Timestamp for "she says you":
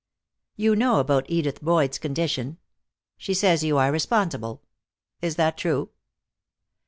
3.17-3.77